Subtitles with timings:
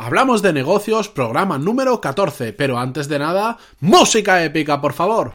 [0.00, 5.32] Hablamos de negocios, programa número 14, pero antes de nada, música épica, por favor.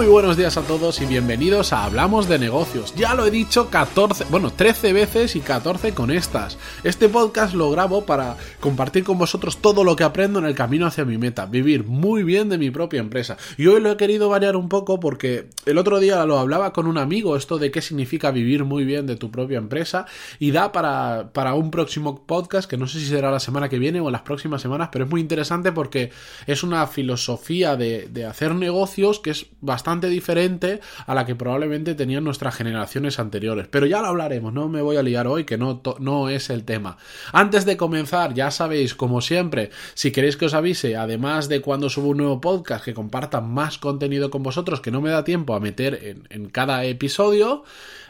[0.00, 2.94] Muy buenos días a todos y bienvenidos a Hablamos de negocios.
[2.96, 6.56] Ya lo he dicho 14, bueno, 13 veces y 14 con estas.
[6.84, 10.86] Este podcast lo grabo para compartir con vosotros todo lo que aprendo en el camino
[10.86, 13.36] hacia mi meta, vivir muy bien de mi propia empresa.
[13.58, 16.86] Y hoy lo he querido variar un poco porque el otro día lo hablaba con
[16.86, 20.06] un amigo esto de qué significa vivir muy bien de tu propia empresa
[20.38, 23.78] y da para, para un próximo podcast que no sé si será la semana que
[23.78, 26.10] viene o las próximas semanas, pero es muy interesante porque
[26.46, 31.94] es una filosofía de, de hacer negocios que es bastante diferente a la que probablemente
[31.94, 33.66] tenían nuestras generaciones anteriores.
[33.68, 36.64] Pero ya lo hablaremos, no me voy a liar hoy, que no, no es el
[36.64, 36.98] tema.
[37.32, 41.90] Antes de comenzar, ya sabéis, como siempre, si queréis que os avise, además de cuando
[41.90, 45.54] subo un nuevo podcast, que comparta más contenido con vosotros, que no me da tiempo
[45.54, 47.64] a meter en, en cada episodio,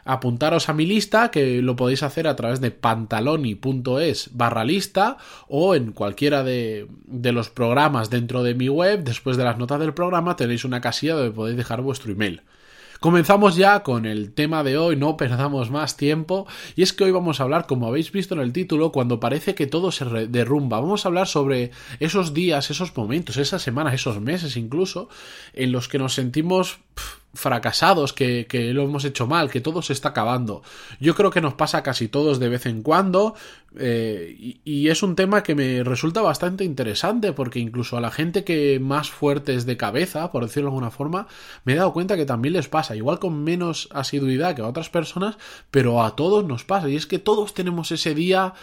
[0.04, 5.16] apuntaros a mi lista, que lo podéis hacer a través de pantaloni.es barra lista
[5.48, 9.04] o en cualquiera de, de, los programas dentro de mi web.
[9.04, 12.42] Después de las notas del programa tenéis una casilla donde podéis dejar vuestro email.
[13.00, 16.46] Comenzamos ya con el tema de hoy, no perdamos más tiempo,
[16.76, 19.54] y es que hoy vamos a hablar, como habéis visto en el título, cuando parece
[19.54, 20.80] que todo se derrumba.
[20.80, 25.08] Vamos a hablar sobre esos días, esos momentos, esas semanas, esos meses incluso,
[25.54, 26.80] en los que nos sentimos
[27.32, 30.62] fracasados, que, lo hemos hecho mal, que todo se está acabando.
[30.98, 33.34] Yo creo que nos pasa casi todos de vez en cuando
[33.78, 38.10] eh, y, y, es un tema que me resulta bastante interesante porque incluso a la
[38.10, 41.28] gente que más fuerte es de cabeza, por decirlo de alguna forma,
[41.64, 44.90] me he dado cuenta que también les pasa, igual con menos asiduidad que a otras
[44.90, 45.36] personas,
[45.70, 46.88] pero a todos nos pasa.
[46.88, 48.54] Y es que todos tenemos ese día,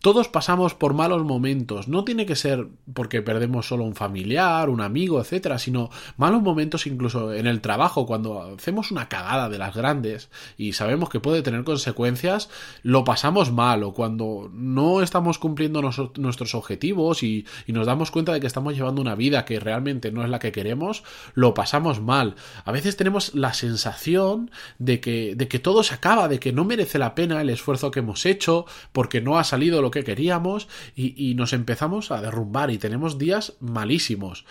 [0.00, 4.80] todos pasamos por malos momentos, no tiene que ser porque perdemos solo un familiar, un
[4.80, 9.74] amigo, etcétera, sino malos momentos incluso en el trabajo, cuando hacemos una cagada de las
[9.74, 12.48] grandes y sabemos que puede tener consecuencias,
[12.82, 18.38] lo pasamos mal o cuando no estamos cumpliendo nuestros objetivos y, nos damos cuenta de
[18.40, 21.02] que estamos llevando una vida que realmente no es la que queremos,
[21.34, 22.36] lo pasamos mal.
[22.64, 26.64] A veces tenemos la sensación de que, de que todo se acaba, de que no
[26.64, 30.68] merece la pena el esfuerzo que hemos hecho porque no ha salido lo que queríamos
[30.94, 34.44] y nos empezamos a derrumbar y tenemos días malísimos.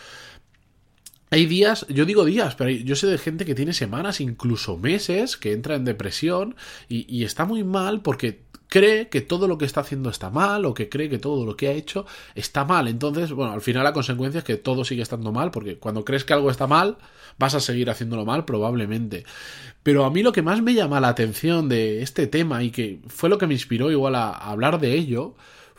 [1.34, 5.36] Hay días, yo digo días, pero yo sé de gente que tiene semanas, incluso meses,
[5.36, 6.56] que entra en depresión
[6.88, 10.76] y, está muy mal porque cree que todo lo que está haciendo está mal o
[10.76, 12.06] que cree que todo lo que ha hecho
[12.36, 12.88] está mal.
[12.88, 16.24] Entonces, bueno, al final la consecuencia es que todo sigue estando mal porque cuando crees
[16.24, 16.98] que algo está mal,
[17.40, 19.26] vas a seguir haciéndolo mal probablemente.
[19.82, 23.00] Pero a mí lo que más me llama la atención de este tema y que
[23.08, 25.34] fue lo que me inspiró igual a hablar de ello,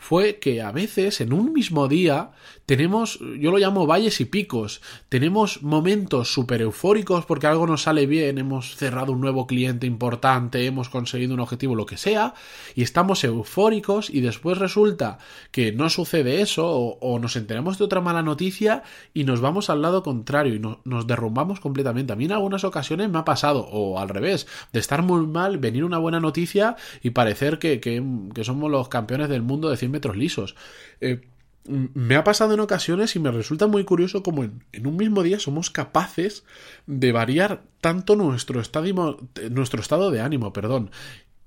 [0.05, 2.29] fue que a veces en un mismo día
[2.67, 8.05] tenemos, yo lo llamo valles y picos, tenemos momentos súper eufóricos porque algo nos sale
[8.05, 12.35] bien, hemos cerrado un nuevo cliente importante, hemos conseguido un objetivo, lo que sea,
[12.75, 15.17] y estamos eufóricos y después resulta
[15.49, 19.81] que no sucede eso o, nos enteramos de otra mala noticia y nos vamos al
[19.81, 22.13] lado contrario y no, nos derrumbamos completamente.
[22.13, 25.57] A mí en algunas ocasiones me ha pasado, o al revés, de estar muy mal,
[25.57, 28.03] venir una buena noticia y parecer que, que,
[28.35, 30.55] que somos los campeones del mundo de 100 metros lisos.
[31.01, 31.21] Eh,
[31.67, 35.39] me ha pasado en ocasiones y me resulta muy curioso como en, un mismo día
[35.39, 36.43] somos capaces
[36.85, 39.17] de variar tanto nuestro, estadio,
[39.49, 40.91] nuestro estado de ánimo, perdón.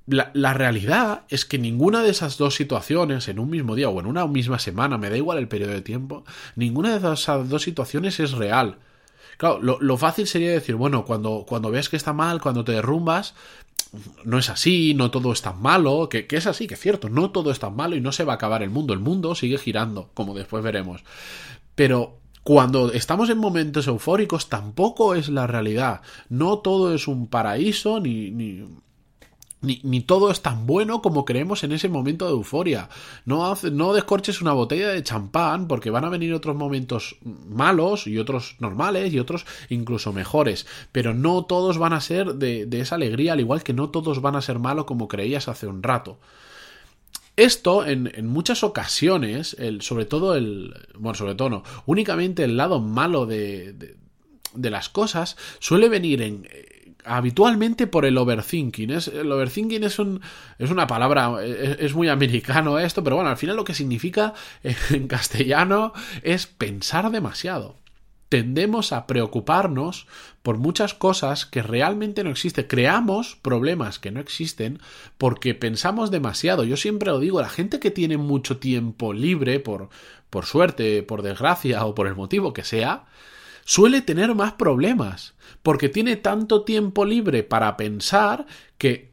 [0.07, 4.01] La, la, realidad es que ninguna de esas dos situaciones en un mismo día o
[4.01, 6.25] en una misma semana, me da igual el periodo de tiempo,
[6.57, 8.79] ninguna de esas dos situaciones es real.
[9.37, 13.35] Claro, lo, fácil sería decir, bueno, cuando, cuando ves que está mal, cuando te derrumbas,
[14.25, 17.09] no es así, no todo es tan malo, que, que, es así, que es cierto,
[17.09, 19.35] no todo es tan malo y no se va a acabar el mundo, el mundo
[19.35, 21.05] sigue girando, como después veremos.
[21.75, 28.01] Pero cuando estamos en momentos eufóricos tampoco es la realidad, no todo es un paraíso
[28.01, 28.31] ni
[29.61, 32.89] ni, todo es tan bueno como creemos en ese momento de euforia.
[33.25, 38.19] No, no descorches una botella de champán porque van a venir otros momentos malos y
[38.19, 40.67] otros normales y otros incluso mejores.
[40.93, 44.37] Pero no todos van a ser de, esa alegría, al igual que no todos van
[44.37, 46.21] a ser malos como creías hace un rato.
[47.37, 50.75] Esto, en, muchas ocasiones, el, sobre todo el.
[50.99, 51.63] Bueno, sobre todo no.
[51.87, 53.97] Únicamente el lado malo de,
[54.55, 56.49] de las cosas suele venir en
[57.05, 58.91] habitualmente por el overthinking.
[58.91, 60.21] Es, el overthinking es, un,
[60.59, 64.35] es una palabra, es, muy americano esto, pero bueno, al final lo que significa
[64.91, 65.93] en castellano
[66.23, 67.77] es pensar demasiado.
[68.29, 70.07] Tendemos a preocuparnos
[70.43, 72.67] por muchas cosas que realmente no existen.
[72.69, 74.81] Creamos problemas que no existen
[75.17, 76.65] porque pensamos demasiado.
[76.65, 79.89] Yo siempre lo digo, la gente que tiene mucho tiempo libre, por,
[80.29, 83.07] por suerte, por desgracia o por el motivo que sea,
[83.69, 88.47] suele tener más problemas, porque tiene tanto tiempo libre para pensar
[88.79, 89.13] que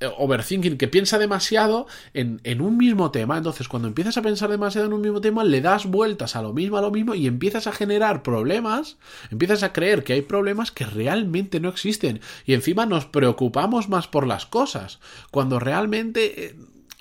[0.00, 3.36] eh, overthinking, que piensa demasiado en, en, un mismo tema.
[3.36, 6.54] Entonces, cuando empiezas a pensar demasiado en un mismo tema, le das vueltas a lo
[6.54, 8.96] mismo, a lo mismo, y empiezas a generar problemas,
[9.30, 12.22] empiezas a creer que hay problemas que realmente no existen.
[12.46, 15.00] Y encima nos preocupamos más por las cosas,
[15.30, 16.56] cuando realmente eh,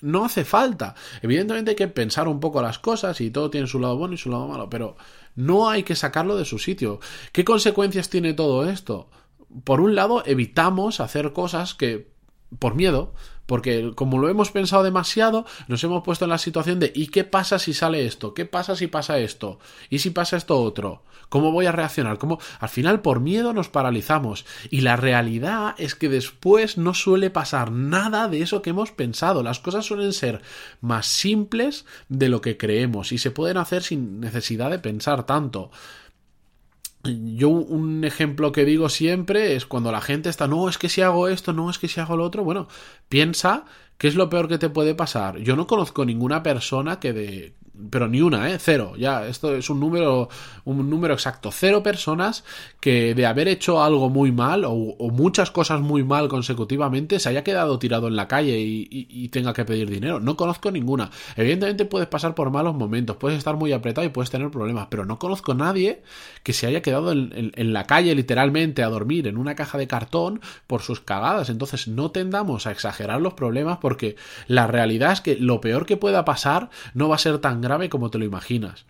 [0.06, 0.96] no hace falta.
[1.22, 4.18] Evidentemente hay que pensar un poco las cosas y todo tiene su lado bueno y
[4.18, 4.96] su lado malo, pero
[5.36, 7.00] no hay que sacarlo de su sitio.
[7.32, 9.10] ¿Qué consecuencias tiene todo esto?
[9.64, 12.14] Por un lado, evitamos hacer cosas que
[12.60, 13.14] por miedo,
[13.46, 17.24] porque como lo hemos pensado demasiado, nos hemos puesto en la situación de ¿y qué
[17.24, 18.34] pasa si sale esto?
[18.34, 19.60] ¿Qué pasa si pasa esto?
[19.90, 21.04] ¿Y si pasa esto otro?
[21.30, 22.18] ¿Cómo voy a reaccionar?
[22.18, 22.40] ¿Cómo?
[22.60, 27.72] Al final por miedo nos paralizamos y la realidad es que después no suele pasar
[27.72, 29.44] nada de eso que hemos pensado.
[29.44, 30.42] Las cosas suelen ser
[30.82, 35.72] más simples de lo que creemos y se pueden hacer sin necesidad de pensar tanto.
[37.06, 41.02] Yo un ejemplo que digo siempre es cuando la gente está, no, es que si
[41.02, 42.68] hago esto, no, es que si hago lo otro, bueno,
[43.10, 43.66] piensa
[43.98, 45.38] qué es lo peor que te puede pasar.
[45.40, 47.54] Yo no conozco ninguna persona que de,
[47.90, 48.58] pero ni una, ¿eh?
[48.60, 48.94] Cero.
[48.98, 50.30] Ya, esto es un número,
[50.64, 51.52] un número exacto.
[51.52, 52.44] Cero personas
[52.80, 57.44] que de haber hecho algo muy mal o, muchas cosas muy mal consecutivamente se haya
[57.44, 60.20] quedado tirado en la calle y, tenga que pedir dinero.
[60.20, 61.10] No conozco ninguna.
[61.36, 65.06] Evidentemente puedes pasar por malos momentos, puedes estar muy apretado y puedes tener problemas, pero
[65.06, 66.04] no conozco a nadie
[66.44, 69.88] que se haya quedado en, en la calle literalmente a dormir en una caja de
[69.88, 71.50] cartón por sus cagadas.
[71.50, 74.16] Entonces no tendamos a exagerar los problemas porque
[74.48, 77.88] la realidad es que lo peor que pueda pasar no va a ser tan grave
[77.88, 78.88] como te lo imaginas.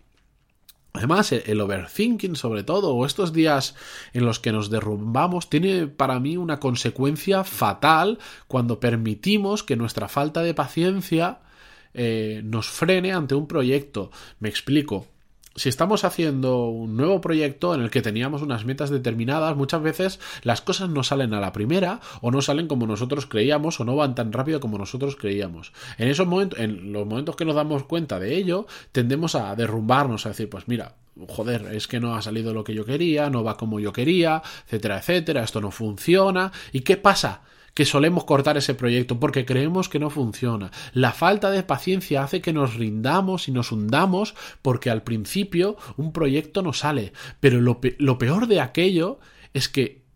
[0.94, 3.74] Además, el overthinking, sobre todo, o estos días
[4.14, 10.08] en los que nos derrumbamos, tiene para mí una consecuencia fatal cuando permitimos que nuestra
[10.08, 11.40] falta de paciencia
[11.92, 14.10] eh, nos frene ante un proyecto.
[14.40, 15.08] Me explico
[15.56, 20.20] si estamos haciendo un nuevo proyecto en el que teníamos unas metas determinadas, muchas veces
[20.42, 23.96] las cosas no salen a la primera o no salen como nosotros creíamos o no
[23.96, 25.72] van tan rápido como nosotros creíamos.
[25.98, 30.26] En esos momentos, en los momentos que nos damos cuenta de ello, tendemos a derrumbarnos,
[30.26, 30.94] a decir, pues mira,
[31.28, 34.42] joder, es que no ha salido lo que yo quería, no va como yo quería,
[34.66, 36.52] etcétera, etcétera, esto no funciona.
[36.72, 37.42] ¿Y qué pasa?
[37.76, 40.70] Que solemos cortar ese proyecto porque creemos que no funciona.
[40.94, 46.10] La falta de paciencia hace que nos rindamos y nos hundamos porque al principio un
[46.10, 47.12] proyecto no sale.
[47.38, 47.78] Pero lo,
[48.18, 49.20] peor de aquello
[49.52, 50.06] es que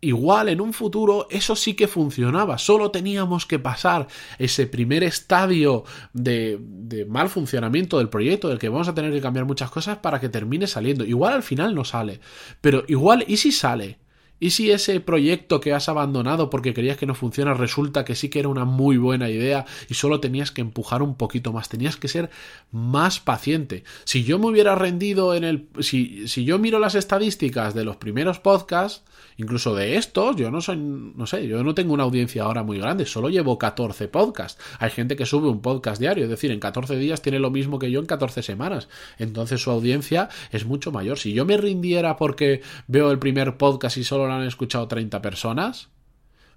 [0.00, 2.56] igual en un futuro eso sí que funcionaba.
[2.56, 4.06] Solo teníamos que pasar
[4.38, 5.84] ese primer estadio
[6.14, 9.98] de, de, mal funcionamiento del proyecto, del que vamos a tener que cambiar muchas cosas
[9.98, 11.04] para que termine saliendo.
[11.04, 12.20] Igual al final no sale.
[12.62, 13.98] Pero igual, ¿y si sale?
[14.42, 18.28] ¿Y si ese proyecto que has abandonado porque creías que no funciona resulta que sí
[18.28, 21.96] que era una muy buena idea y solo tenías que empujar un poquito más, tenías
[21.96, 22.28] que ser
[22.72, 23.84] más paciente?
[24.02, 25.68] Si yo me hubiera rendido en el...
[25.78, 29.04] Si, si yo miro las estadísticas de los primeros podcasts,
[29.36, 32.78] incluso de estos, yo no soy, no sé, yo no tengo una audiencia ahora muy
[32.78, 34.60] grande, solo llevo 14 podcasts.
[34.80, 37.78] Hay gente que sube un podcast diario, es decir, en 14 días tiene lo mismo
[37.78, 38.88] que yo en 14 semanas.
[39.18, 41.18] Entonces su audiencia es mucho mayor.
[41.18, 45.88] Si yo me rindiera porque veo el primer podcast y solo han escuchado 30 personas,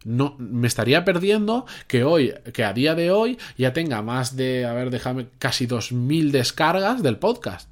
[0.05, 4.65] no, me estaría perdiendo que hoy, que a día de hoy ya tenga más de,
[4.65, 7.69] a ver, déjame, casi 2.000 descargas del podcast.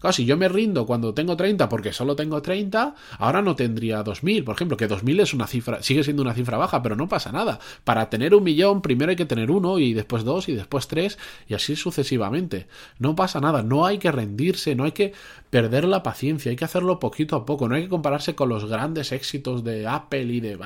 [0.00, 4.02] Claro, si yo me rindo cuando tengo 30 porque solo tengo 30, ahora no tendría
[4.02, 7.06] 2000, por ejemplo, que 2000 es una cifra, sigue siendo una cifra baja, pero no
[7.06, 7.60] pasa nada.
[7.84, 11.18] Para tener un millón, primero hay que tener uno y después dos y después tres
[11.48, 12.66] y así sucesivamente.
[12.98, 15.12] No pasa nada, no hay que rendirse, no hay que
[15.50, 18.66] perder la paciencia, hay que hacerlo poquito a poco, no hay que compararse con los
[18.66, 20.58] grandes éxitos de Apple y de...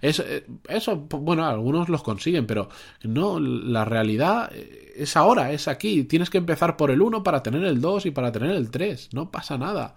[0.00, 2.68] Eso, eh, eso bueno, algunos los consiguen, pero
[3.02, 4.50] no, la realidad
[4.96, 8.10] es ahora, es aquí, tienes que empezar por el 1 para tener el 2 y
[8.10, 9.94] para tener el 3, no pasa nada.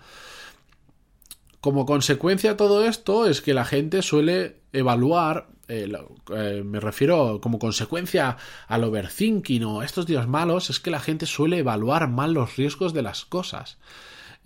[1.61, 5.91] Como consecuencia de todo esto es que la gente suele evaluar, eh,
[6.33, 11.25] eh, me refiero como consecuencia al overthinking o estos días malos, es que la gente
[11.25, 13.77] suele evaluar mal los riesgos de las cosas.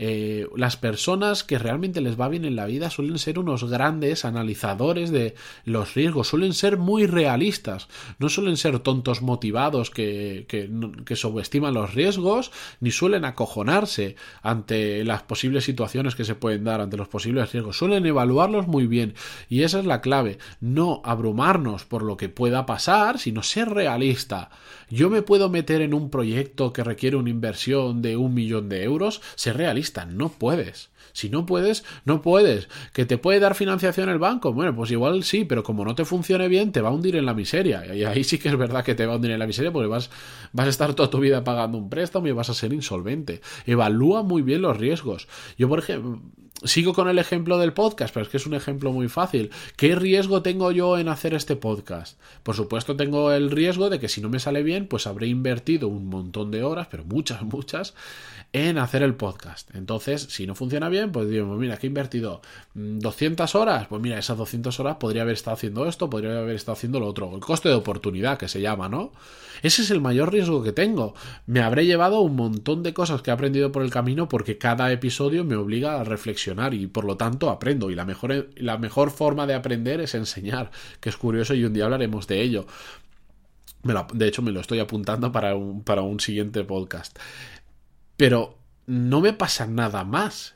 [0.03, 4.25] Eh, las personas que realmente les va bien en la vida suelen ser unos grandes
[4.25, 11.15] analizadores de los riesgos, suelen ser muy realistas, no suelen ser tontos motivados que, que,
[11.15, 16.97] subestiman los riesgos, ni suelen acojonarse ante las posibles situaciones que se pueden dar, ante
[16.97, 19.13] los posibles riesgos, suelen evaluarlos muy bien
[19.49, 24.49] y esa es la clave, no abrumarnos por lo que pueda pasar, sino ser realista.
[24.89, 28.83] Yo me puedo meter en un proyecto que requiere una inversión de un millón de
[28.83, 30.89] euros, ser realista, no puedes.
[31.13, 32.69] Si no puedes, no puedes.
[32.93, 34.53] ¿Que te puede dar financiación el banco?
[34.53, 37.25] Bueno, pues igual sí, pero como no te funcione bien, te va a hundir en
[37.25, 37.93] la miseria.
[37.93, 39.87] Y ahí sí que es verdad que te va a hundir en la miseria porque
[39.87, 40.09] vas,
[40.53, 43.41] vas a estar toda tu vida pagando un préstamo y vas a ser insolvente.
[43.65, 45.27] Evalúa muy bien los riesgos.
[45.57, 46.21] Yo, por ejemplo,
[46.63, 49.51] sigo con el ejemplo del podcast, pero es que es un ejemplo muy fácil.
[49.75, 52.19] ¿Qué riesgo tengo yo en hacer este podcast?
[52.43, 55.87] Por supuesto, tengo el riesgo de que si no me sale bien, pues habré invertido
[55.87, 57.93] un montón de horas, pero muchas, muchas,
[58.53, 59.73] en hacer el podcast.
[59.75, 62.41] Entonces, si no funciona bien, pues digo, mira, que he invertido
[62.73, 66.73] 200 horas, pues mira, esas 200 horas podría haber estado haciendo esto, podría haber estado
[66.73, 67.33] haciendo lo otro.
[67.33, 69.11] El coste de oportunidad, que se llama, ¿no?
[69.63, 71.13] Ese es el mayor riesgo que tengo.
[71.45, 74.91] Me habré llevado un montón de cosas que he aprendido por el camino porque cada
[74.91, 77.89] episodio me obliga a reflexionar y por lo tanto aprendo.
[77.89, 81.73] Y la mejor, la mejor forma de aprender es enseñar, que es curioso y un
[81.73, 82.65] día hablaremos de ello.
[84.13, 87.17] de hecho, me lo estoy apuntando para un, para un siguiente podcast.
[88.17, 90.55] Pero no me pasa nada más.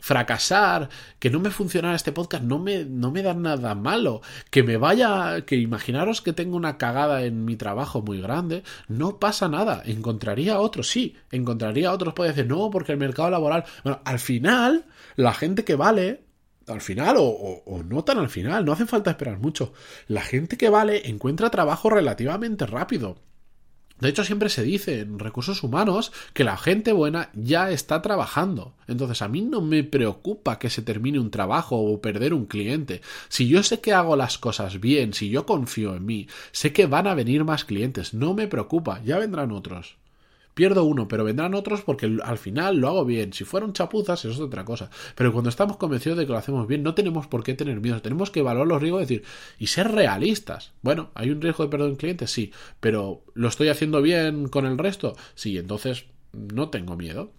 [0.00, 0.88] Fracasar,
[1.18, 4.22] que no me funcionara este podcast, no me, no me da nada malo.
[4.50, 9.18] Que me vaya, que imaginaros que tengo una cagada en mi trabajo muy grande, no
[9.18, 9.82] pasa nada.
[9.84, 12.14] Encontraría otros, sí, encontraría otros.
[12.14, 13.64] Puede decir, no, porque el mercado laboral.
[13.82, 14.84] Bueno, al final,
[15.16, 16.22] la gente que vale,
[16.66, 19.72] al final o, o, no tan al final, no hace falta esperar mucho.
[20.06, 23.16] La gente que vale encuentra trabajo relativamente rápido.
[24.00, 28.74] De hecho, siempre se dice en recursos humanos que la gente buena ya está trabajando.
[28.88, 33.02] Entonces, a mí no me preocupa que se termine un trabajo o perder un cliente.
[33.28, 36.86] Si yo sé que hago las cosas bien, si yo confío en mí, sé que
[36.86, 38.14] van a venir más clientes.
[38.14, 39.96] No me preocupa, ya vendrán otros.
[40.54, 43.32] Pierdo uno, pero vendrán otros porque al final lo hago bien.
[43.32, 44.88] Si fueron chapuzas, eso es otra cosa.
[45.16, 48.00] Pero cuando estamos convencidos de que lo hacemos bien, no tenemos por qué tener miedo.
[48.00, 49.24] Tenemos que evaluar los riesgos y decir,
[49.58, 50.72] y ser realistas.
[50.80, 52.28] Bueno, ¿hay un riesgo de perder un cliente?
[52.28, 52.52] Sí.
[52.78, 55.16] Pero ¿lo estoy haciendo bien con el resto?
[55.34, 57.32] Sí, entonces no tengo miedo.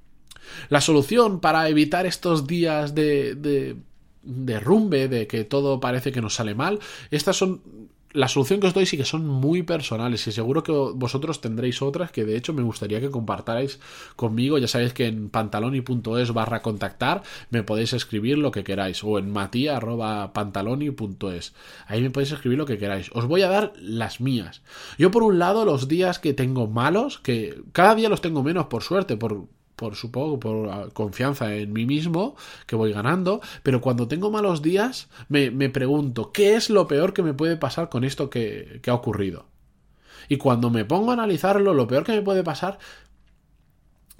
[0.69, 3.77] La solución para evitar estos días de, de
[4.23, 6.79] derrumbe, de que todo parece que nos sale mal,
[7.11, 7.61] estas son
[8.15, 11.81] la solución que os doy sí que son muy personales y seguro que vosotros tendréis
[11.81, 13.79] otras que de hecho me gustaría que compartáis
[14.15, 14.57] conmigo.
[14.57, 19.29] Ya sabéis que en pantaloni.es barra contactar me podéis escribir lo que queráis o en
[19.31, 21.53] matia.pantaloni.es.
[21.87, 23.09] Ahí me podéis escribir lo que queráis.
[23.13, 24.61] Os voy a dar las mías.
[24.97, 28.67] Yo por un lado los días que tengo malos, que cada día los tengo menos
[28.67, 32.35] por suerte, por, por supongo, por ah, confianza en mí mismo,
[32.67, 37.13] que voy ganando, pero cuando tengo malos días me, me pregunto, ¿qué es lo peor
[37.13, 39.47] que me puede pasar con esto que, que ha ocurrido?
[40.29, 42.79] Y cuando me pongo a analizarlo, lo peor que me puede pasar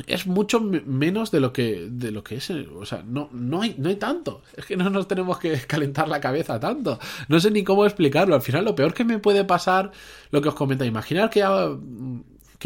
[0.07, 3.75] es mucho menos de lo que de lo que es o sea no no hay
[3.77, 4.41] no hay tanto.
[4.55, 6.99] Es que no nos tenemos que calentar la cabeza tanto.
[7.29, 8.35] No sé ni cómo explicarlo.
[8.35, 9.91] Al final lo peor que me puede pasar
[10.31, 11.43] lo que os comenta imaginar que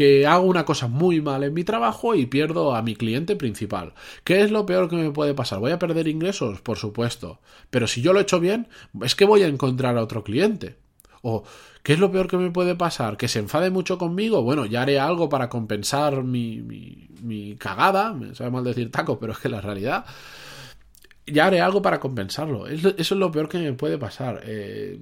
[0.00, 3.92] que hago una cosa muy mal en mi trabajo y pierdo a mi cliente principal.
[4.24, 5.58] ¿Qué es lo peor que me puede pasar?
[5.58, 6.62] ¿Voy a perder ingresos?
[6.62, 7.38] Por supuesto.
[7.68, 8.68] Pero si yo lo he hecho bien,
[9.02, 10.76] es que voy a encontrar a otro cliente.
[11.20, 11.44] O,
[11.82, 13.18] ¿qué es lo peor que me puede pasar?
[13.18, 14.42] ¿Que se enfade mucho conmigo?
[14.42, 18.14] Bueno, ya haré algo para compensar mi, mi, mi cagada.
[18.14, 20.06] Me sabe mal decir taco, pero es que la realidad.
[21.26, 22.68] Ya haré algo para compensarlo.
[22.68, 24.40] Eso es lo peor que me puede pasar.
[24.46, 24.98] Eh,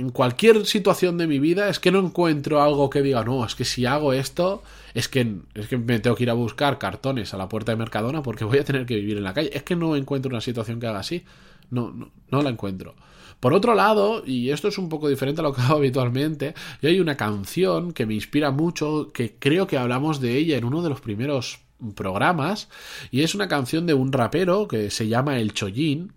[0.00, 3.54] en cualquier situación de mi vida es que no encuentro algo que diga, no, es
[3.54, 4.62] que si hago esto,
[4.94, 7.76] es que, es que me tengo que ir a buscar cartones a la puerta de
[7.76, 9.50] Mercadona porque voy a tener que vivir en la calle.
[9.52, 11.24] Es que no encuentro una situación que haga así.
[11.70, 12.94] No, no, no la encuentro.
[13.40, 16.98] Por otro lado, y esto es un poco diferente a lo que hago habitualmente, hay
[16.98, 20.88] una canción que me inspira mucho, que creo que hablamos de ella en uno de
[20.88, 21.60] los primeros
[21.94, 22.68] programas,
[23.10, 26.12] y es una canción de un rapero que se llama El Chollín,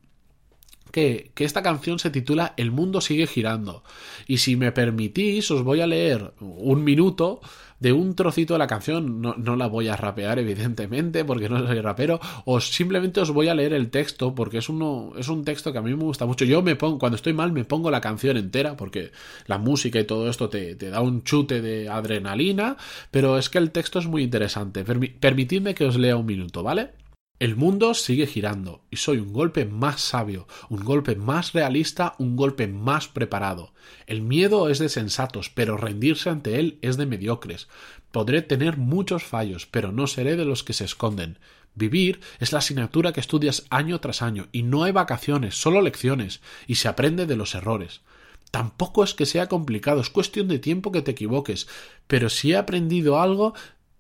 [0.93, 3.83] que, esta canción se titula El mundo sigue girando.
[4.27, 7.41] Y si me permitís, os voy a leer un minuto
[7.79, 11.67] de un trocito de la canción, no, no, la voy a rapear evidentemente porque no
[11.67, 15.43] soy rapero, o simplemente os voy a leer el texto porque es, uno, es un
[15.43, 16.45] texto que a mí me gusta mucho.
[16.45, 19.11] Yo me pongo, cuando estoy mal me pongo la canción entera porque
[19.47, 22.77] la música y todo esto te, te da un chute de adrenalina,
[23.11, 24.85] pero es que el texto es muy interesante.
[24.85, 27.02] permitidme que os lea un minuto, ¿vale?
[27.43, 32.37] El mundo sigue girando y soy un golpe más sabio, un golpe más realista, un
[32.37, 33.73] golpe más preparado.
[34.07, 37.67] El miedo es de sensatos, pero rendirse ante él es de mediocres.
[38.13, 41.37] Podré tener muchos fallos, pero no seré de los que se esconden.
[41.75, 46.39] Vivir es la asignatura que estudias año tras año y no hay vacaciones, solo lecciones,
[46.65, 48.03] y se aprende de los errores.
[48.51, 51.67] Tampoco es que sea complicado, es cuestión de tiempo que te equivoques,
[52.07, 53.53] pero si he aprendido algo,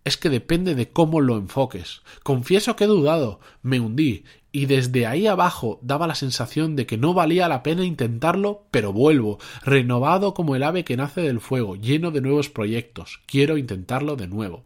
[0.05, 2.01] es que depende de cómo lo enfoques.
[2.23, 6.97] Confieso que he dudado, me hundí, y desde ahí abajo daba la sensación de que
[6.97, 11.75] no valía la pena intentarlo, pero vuelvo, renovado como el ave que nace del fuego,
[11.75, 13.21] lleno de nuevos proyectos.
[13.25, 14.63] Quiero intentarlo de nuevo.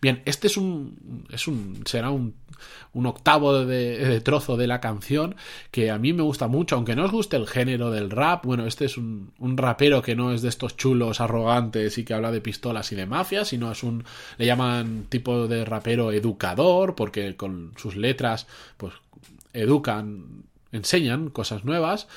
[0.00, 2.34] Bien, este es un, es un será un,
[2.92, 5.36] un octavo de, trozo de la canción
[5.70, 8.44] que a mí me gusta mucho, aunque no os guste el género del rap.
[8.44, 12.14] Bueno, este es un, un rapero que no es de estos chulos arrogantes y que
[12.14, 14.04] habla de pistolas y de mafias, sino es un
[14.38, 18.94] le llaman tipo de rapero educador porque con sus letras pues
[19.52, 22.08] educan, enseñan cosas nuevas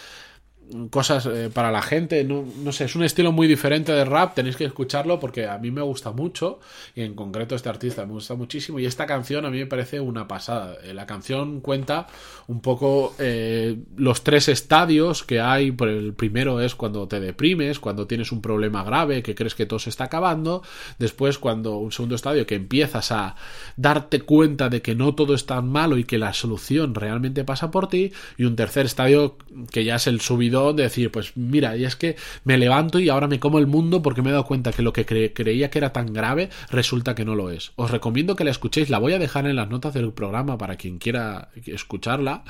[0.89, 2.23] cosas eh, para la gente.
[2.23, 4.35] No, no, sé, es un estilo muy diferente de rap.
[4.35, 6.59] Tenéis que escucharlo porque a mí me gusta mucho.
[6.95, 8.79] Y en concreto este artista me gusta muchísimo.
[8.79, 10.77] Y esta canción a mí me parece una pasada.
[10.83, 12.07] Eh, la canción cuenta
[12.47, 15.71] un poco eh, los tres estadios que hay.
[15.71, 19.65] Por el primero es cuando te deprimes, cuando tienes un problema grave, que crees que
[19.65, 20.63] todo se está acabando.
[20.99, 23.35] Después, cuando un segundo estadio que empiezas a
[23.75, 27.71] darte cuenta de que no todo es tan malo y que la solución realmente pasa
[27.71, 28.11] por ti.
[28.37, 29.37] Y un tercer estadio
[29.71, 33.09] que ya es el subido de decir, pues mira, y es que me levanto y
[33.09, 35.77] ahora me como el mundo porque me he dado cuenta que lo que creía que
[35.77, 37.71] era tan grave resulta que no lo es.
[37.75, 40.75] Os recomiendo que la escuchéis, la voy a dejar en las notas del programa para
[40.75, 42.43] quien quiera escucharla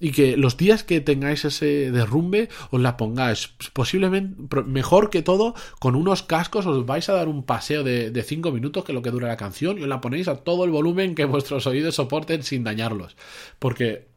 [0.00, 5.54] y que los días que tengáis ese derrumbe os la pongáis posiblemente mejor que todo
[5.78, 9.02] con unos cascos os vais a dar un paseo de 5 minutos que es lo
[9.02, 11.94] que dura la canción y os la ponéis a todo el volumen que vuestros oídos
[11.94, 13.16] soporten sin dañarlos
[13.58, 14.13] porque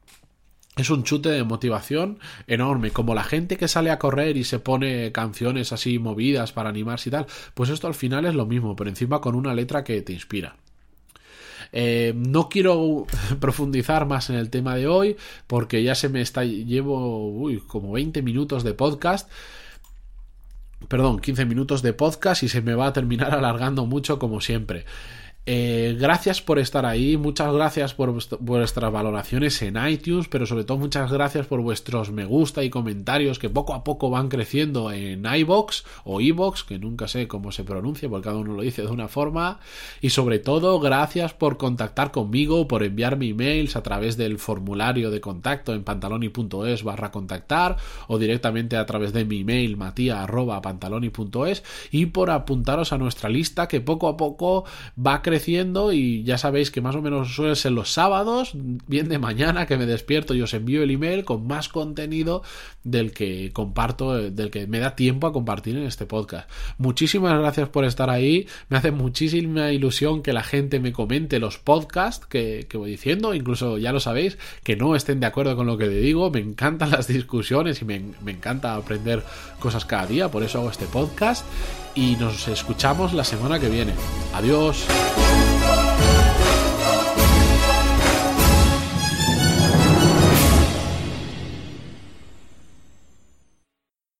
[0.78, 2.92] es un chute de motivación enorme.
[2.92, 7.10] Como la gente que sale a correr y se pone canciones así movidas para animarse
[7.10, 10.02] y tal, pues esto al final es lo mismo, pero encima con una letra que
[10.02, 10.56] te inspira.
[11.74, 13.06] Eh, no quiero
[13.40, 17.92] profundizar más en el tema de hoy porque ya se me está llevo uy, como
[17.92, 19.30] 20 minutos de podcast
[20.88, 24.86] perdón 15 minutos de podcast y se me va a terminar alargando mucho como siempre
[25.50, 30.78] eh, gracias por estar ahí, muchas gracias por vuestras valoraciones en iTunes, pero sobre todo
[30.78, 35.26] muchas gracias por vuestros me gusta y comentarios que poco a poco van creciendo en
[35.26, 38.90] iBox o iBox, que nunca sé cómo se pronuncia porque cada uno lo dice de
[38.90, 39.62] una forma.
[40.02, 45.22] Y sobre todo, gracias por contactar conmigo, por enviarme emails a través del formulario de
[45.22, 47.78] contacto en pantaloni.es barra contactar
[48.10, 53.80] o directamente a través de mi email matia.pantaloni.es y por apuntaros a nuestra lista que
[53.80, 54.66] poco a poco
[55.00, 59.20] va creciendo y ya sabéis que más o menos suele ser los sábados, bien de
[59.20, 62.44] mañana que me despierto y os envío el email con más contenido
[62.84, 66.50] del que comparto, del que me da tiempo a compartir en este podcast.
[66.78, 71.58] Muchísimas gracias por estar ahí, me hace muchísima ilusión que la gente me comente los
[71.58, 75.78] podcasts que, voy diciendo, incluso ya lo sabéis, que no estén de acuerdo con lo
[75.78, 79.24] que digo, me encantan las discusiones y me, me encanta aprender
[79.60, 81.46] cosas cada día, por eso hago este podcast
[81.98, 83.94] y nos escuchamos la semana que viene.
[84.34, 84.86] Adiós.